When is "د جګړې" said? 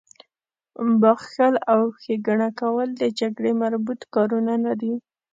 3.01-3.51